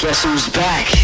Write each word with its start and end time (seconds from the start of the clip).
Guess 0.00 0.22
who's 0.22 0.48
back? 0.50 1.01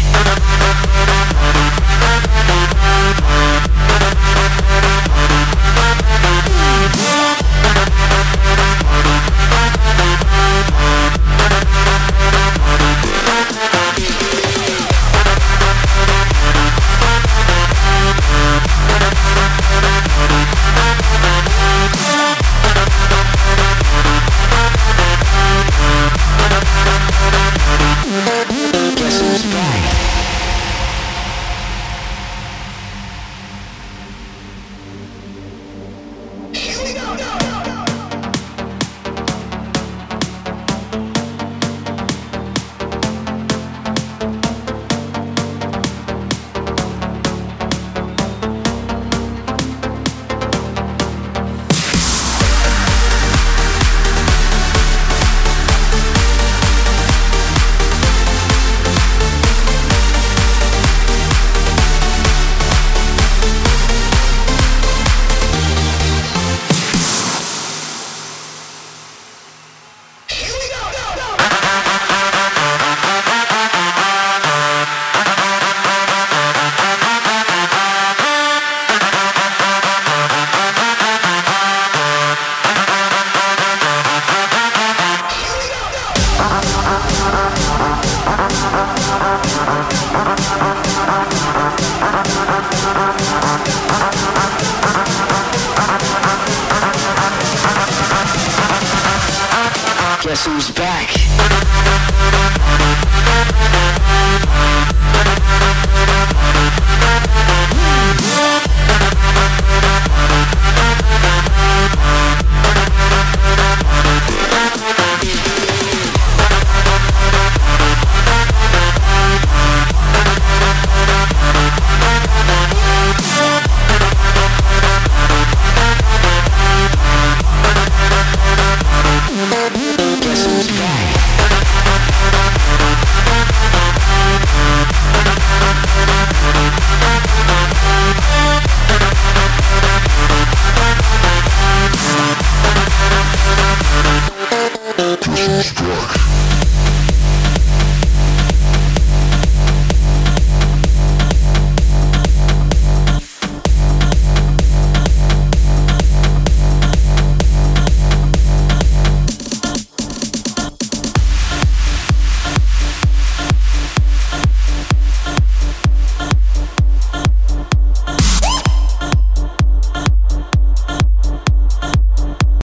Who's 100.49 100.71
back? 100.71 100.88